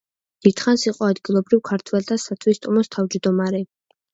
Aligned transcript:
დიდხანს 0.45 0.85
იყო 0.91 1.09
ადგილობრივ 1.09 1.61
ქართველთა 1.71 2.19
სათვისტომოს 2.25 2.91
თავმჯდომარე. 2.97 3.63